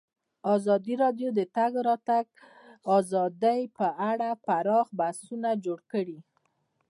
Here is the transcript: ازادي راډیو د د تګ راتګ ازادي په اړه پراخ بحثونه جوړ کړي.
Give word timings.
ازادي 0.55 0.93
راډیو 1.03 1.29
د 1.33 1.35
د 1.37 1.41
تګ 1.57 1.71
راتګ 1.87 2.25
ازادي 2.97 3.61
په 3.77 3.87
اړه 4.11 4.29
پراخ 4.45 4.87
بحثونه 4.99 5.49
جوړ 5.65 5.79
کړي. 5.91 6.17